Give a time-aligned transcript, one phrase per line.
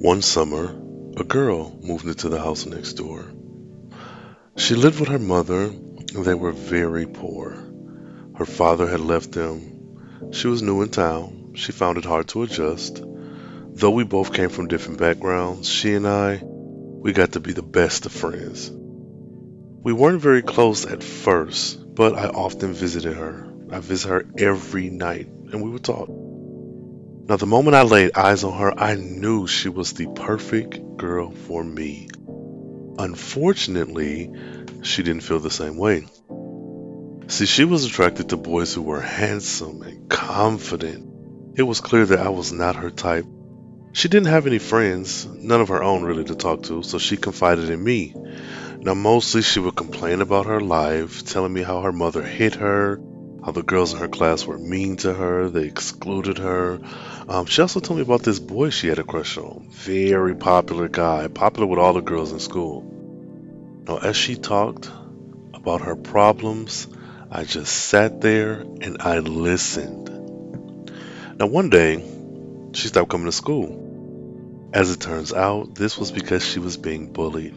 [0.00, 0.76] One summer,
[1.16, 3.24] a girl moved into the house next door.
[4.56, 7.56] She lived with her mother, and they were very poor.
[8.36, 10.30] Her father had left them.
[10.30, 11.54] She was new in town.
[11.54, 13.02] She found it hard to adjust.
[13.74, 17.62] Though we both came from different backgrounds, she and I, we got to be the
[17.62, 18.70] best of friends.
[18.70, 23.52] We weren't very close at first, but I often visited her.
[23.72, 26.08] I visited her every night, and we would talk.
[27.28, 31.30] Now, the moment I laid eyes on her, I knew she was the perfect girl
[31.30, 32.08] for me.
[32.98, 34.30] Unfortunately,
[34.80, 36.06] she didn't feel the same way.
[37.26, 41.06] See, she was attracted to boys who were handsome and confident.
[41.54, 43.26] It was clear that I was not her type.
[43.92, 47.18] She didn't have any friends, none of her own really to talk to, so she
[47.18, 48.14] confided in me.
[48.78, 52.98] Now, mostly she would complain about her life, telling me how her mother hit her,
[53.48, 56.78] how the girls in her class were mean to her, they excluded her.
[57.30, 59.68] Um, she also told me about this boy she had a crush on.
[59.70, 62.82] Very popular guy, popular with all the girls in school.
[63.88, 64.90] Now, as she talked
[65.54, 66.88] about her problems,
[67.30, 70.10] I just sat there and I listened.
[71.38, 72.04] Now, one day,
[72.74, 74.68] she stopped coming to school.
[74.74, 77.54] As it turns out, this was because she was being bullied.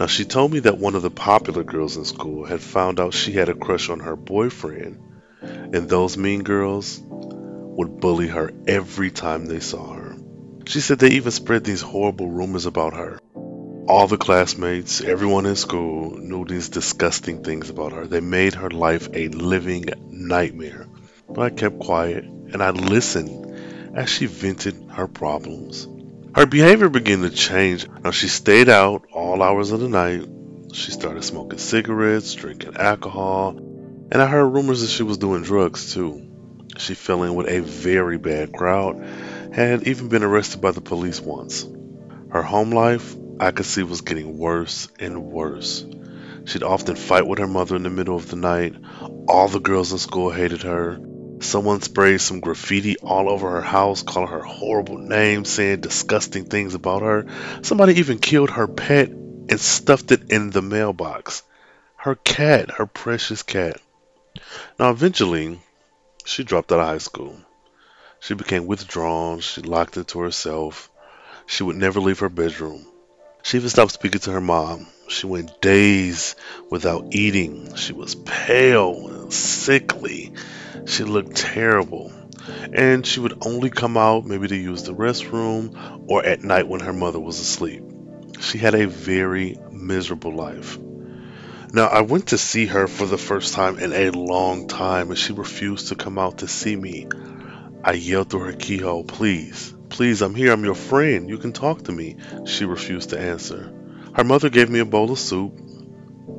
[0.00, 3.12] Now, she told me that one of the popular girls in school had found out
[3.12, 4.98] she had a crush on her boyfriend,
[5.42, 10.16] and those mean girls would bully her every time they saw her.
[10.64, 13.20] She said they even spread these horrible rumors about her.
[13.88, 18.06] All the classmates, everyone in school knew these disgusting things about her.
[18.06, 20.86] They made her life a living nightmare.
[21.28, 25.86] But I kept quiet and I listened as she vented her problems.
[26.32, 27.88] Her behavior began to change.
[28.04, 30.28] Now she stayed out all hours of the night.
[30.72, 35.92] She started smoking cigarettes, drinking alcohol, and I heard rumors that she was doing drugs
[35.92, 36.28] too.
[36.78, 39.04] She fell in with a very bad crowd,
[39.52, 41.66] had even been arrested by the police once.
[42.30, 45.84] Her home life, I could see, was getting worse and worse.
[46.44, 48.76] She'd often fight with her mother in the middle of the night.
[49.26, 51.00] All the girls in school hated her.
[51.40, 56.74] Someone sprayed some graffiti all over her house, calling her horrible names, saying disgusting things
[56.74, 57.26] about her.
[57.62, 61.42] Somebody even killed her pet and stuffed it in the mailbox.
[61.96, 63.80] Her cat, her precious cat.
[64.78, 65.60] Now, eventually,
[66.24, 67.36] she dropped out of high school.
[68.20, 69.40] She became withdrawn.
[69.40, 70.90] She locked into herself.
[71.46, 72.86] She would never leave her bedroom.
[73.42, 74.86] She even stopped speaking to her mom.
[75.08, 76.36] She went days
[76.70, 77.74] without eating.
[77.74, 80.32] She was pale and sickly.
[80.86, 82.12] She looked terrible.
[82.72, 86.80] And she would only come out maybe to use the restroom or at night when
[86.80, 87.82] her mother was asleep.
[88.40, 90.78] She had a very miserable life.
[91.72, 95.18] Now, I went to see her for the first time in a long time, and
[95.18, 97.06] she refused to come out to see me.
[97.84, 101.82] I yelled through her keyhole, Please, please, I'm here, I'm your friend, you can talk
[101.82, 102.16] to me.
[102.46, 103.72] She refused to answer.
[104.14, 105.58] Her mother gave me a bowl of soup,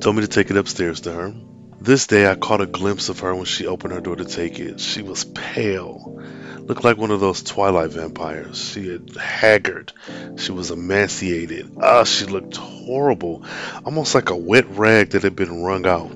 [0.00, 1.34] told me to take it upstairs to her.
[1.80, 4.58] This day I caught a glimpse of her when she opened her door to take
[4.58, 4.80] it.
[4.80, 6.20] She was pale,
[6.58, 8.58] looked like one of those Twilight vampires.
[8.72, 9.92] She had haggard.
[10.36, 11.76] She was emaciated.
[11.80, 13.44] Ah, she looked horrible,
[13.84, 16.10] almost like a wet rag that had been wrung out.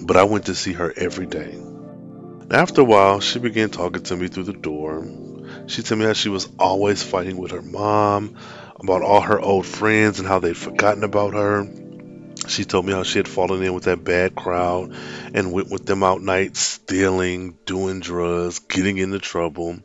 [0.00, 1.58] But I went to see her every day.
[2.50, 5.04] After a while, she began talking to me through the door.
[5.66, 8.36] She told me how she was always fighting with her mom,
[8.80, 11.66] about all her old friends and how they'd forgotten about her.
[12.46, 14.94] She told me how she had fallen in with that bad crowd
[15.34, 19.80] and went with them out nights, stealing, doing drugs, getting into trouble.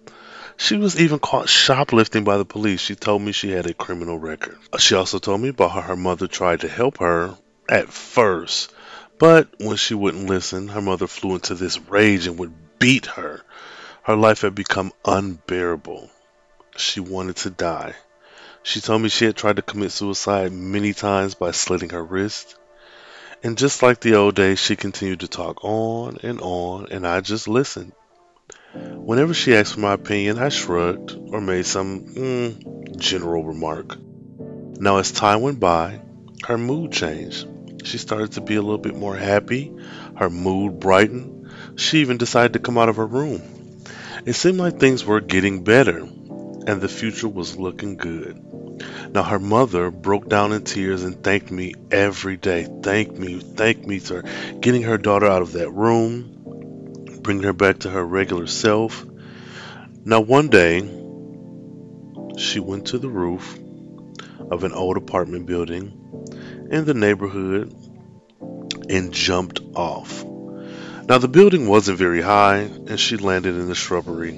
[0.57, 2.81] She was even caught shoplifting by the police.
[2.81, 4.59] She told me she had a criminal record.
[4.77, 7.35] She also told me about how her mother tried to help her
[7.67, 8.71] at first,
[9.17, 13.41] but when she wouldn't listen, her mother flew into this rage and would beat her.
[14.03, 16.09] Her life had become unbearable.
[16.75, 17.93] She wanted to die.
[18.63, 22.55] She told me she had tried to commit suicide many times by slitting her wrist.
[23.43, 27.21] And just like the old days, she continued to talk on and on, and I
[27.21, 27.91] just listened.
[28.73, 33.97] Whenever she asked for my opinion, I shrugged or made some mm, general remark.
[34.79, 36.01] Now, as time went by,
[36.47, 37.47] her mood changed.
[37.83, 39.71] She started to be a little bit more happy.
[40.17, 41.51] Her mood brightened.
[41.75, 43.60] She even decided to come out of her room.
[44.23, 48.39] It seemed like things were getting better, and the future was looking good.
[49.13, 52.67] Now her mother broke down in tears and thanked me every day.
[52.83, 54.23] Thank me, thank me for
[54.59, 59.03] getting her daughter out of that room, bringing her back to her regular self.
[60.05, 60.81] Now one day,
[62.37, 63.57] she went to the roof
[64.51, 67.73] of an old apartment building in the neighborhood
[68.87, 70.23] and jumped off.
[71.11, 74.29] Now the building wasn't very high and she landed in the shrubbery.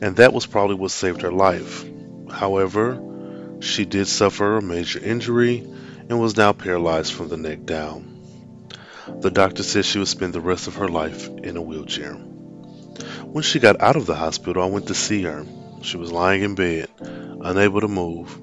[0.00, 1.84] And that was probably what saved her life.
[2.30, 5.66] However, she did suffer a major injury
[6.08, 8.22] and was now paralyzed from the neck down.
[9.18, 12.14] The doctor said she would spend the rest of her life in a wheelchair.
[13.24, 15.44] When she got out of the hospital, I went to see her.
[15.82, 18.40] She was lying in bed, unable to move.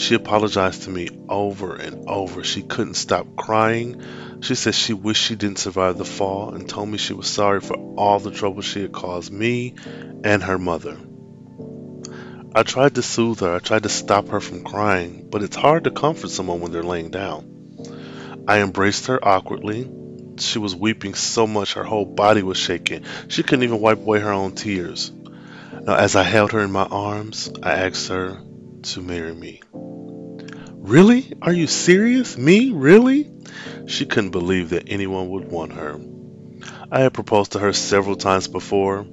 [0.00, 2.42] She apologized to me over and over.
[2.42, 4.02] She couldn't stop crying.
[4.40, 7.60] She said she wished she didn't survive the fall and told me she was sorry
[7.60, 9.74] for all the trouble she had caused me
[10.24, 10.96] and her mother.
[12.54, 13.54] I tried to soothe her.
[13.54, 16.82] I tried to stop her from crying, but it's hard to comfort someone when they're
[16.82, 18.46] laying down.
[18.48, 19.88] I embraced her awkwardly.
[20.38, 23.04] She was weeping so much her whole body was shaking.
[23.28, 25.12] She couldn't even wipe away her own tears.
[25.82, 28.40] Now, as I held her in my arms, I asked her
[28.82, 29.60] to marry me.
[30.82, 31.32] Really?
[31.42, 32.38] Are you serious?
[32.38, 32.72] Me?
[32.72, 33.30] Really?
[33.86, 36.00] She couldn't believe that anyone would want her.
[36.90, 39.06] I had proposed to her several times before.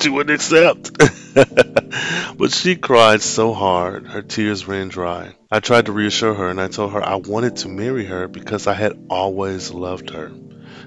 [0.00, 0.90] She wouldn't accept.
[2.38, 5.36] but she cried so hard, her tears ran dry.
[5.50, 8.66] I tried to reassure her and I told her I wanted to marry her because
[8.66, 10.32] I had always loved her.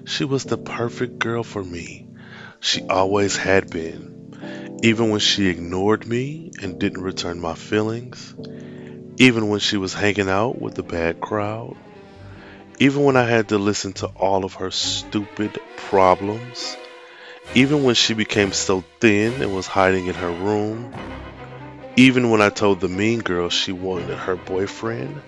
[0.05, 2.07] She was the perfect girl for me.
[2.59, 4.79] She always had been.
[4.83, 8.35] Even when she ignored me and didn't return my feelings,
[9.17, 11.75] even when she was hanging out with the bad crowd,
[12.79, 16.75] even when I had to listen to all of her stupid problems,
[17.53, 20.93] even when she became so thin and was hiding in her room,
[21.95, 25.21] even when I told the mean girl she wanted her boyfriend,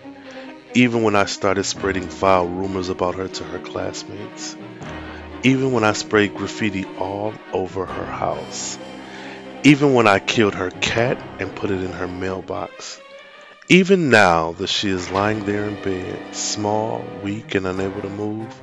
[0.74, 4.58] even when I started spreading vile rumors about her to her classmates,
[5.44, 8.78] even when I sprayed graffiti all over her house,
[9.64, 13.00] even when I killed her cat and put it in her mailbox,
[13.70, 18.62] even now that she is lying there in bed, small, weak, and unable to move,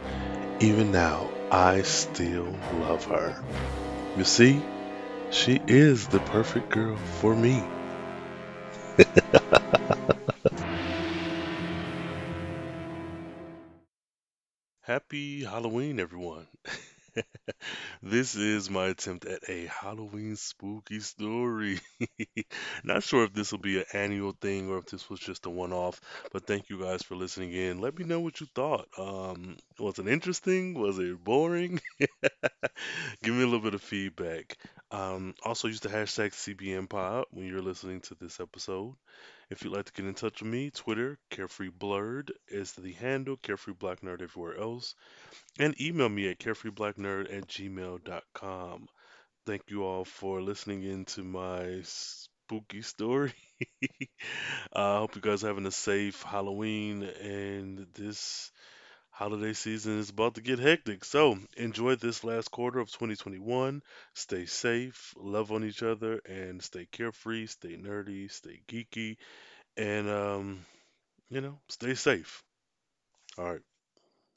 [0.60, 3.36] even now I still love her.
[4.16, 4.62] You see,
[5.30, 7.62] she is the perfect girl for me.
[14.82, 16.46] Happy Halloween, everyone.
[18.02, 21.80] This is my attempt at a Halloween spooky story.
[22.84, 25.50] Not sure if this will be an annual thing or if this was just a
[25.50, 26.00] one-off,
[26.32, 27.80] but thank you guys for listening in.
[27.80, 28.88] Let me know what you thought.
[28.98, 30.74] Um, was it interesting?
[30.74, 31.80] Was it boring?
[33.22, 34.56] Give me a little bit of feedback.
[34.94, 38.94] Um, also use the hashtag CBNPod when you're listening to this episode.
[39.50, 43.36] If you'd like to get in touch with me, Twitter, Carefree Blerd is the handle,
[43.36, 44.94] Carefree Black Nerd everywhere else.
[45.58, 48.86] And email me at carefreeblacknerd at gmail.com.
[49.44, 53.34] Thank you all for listening in to my spooky story.
[54.72, 58.52] I hope you guys are having a safe Halloween and this
[59.14, 61.04] holiday season is about to get hectic.
[61.04, 63.82] So enjoy this last quarter of 2021.
[64.14, 69.16] Stay safe, love on each other, and stay carefree, stay nerdy, stay geeky,
[69.76, 70.66] and um,
[71.30, 72.42] you know, stay safe.
[73.38, 73.62] All right.